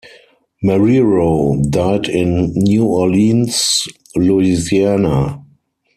Marrero 0.63 1.61
died 1.69 2.09
in 2.09 2.53
New 2.55 2.85
Orleans, 2.85 3.87
Louisiana. 4.15 5.43